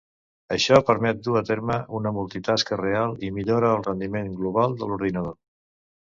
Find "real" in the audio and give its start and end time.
2.81-3.13